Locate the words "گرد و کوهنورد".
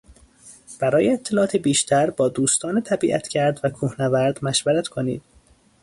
3.27-4.45